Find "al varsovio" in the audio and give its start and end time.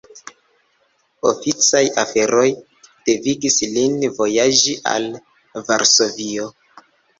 4.97-6.51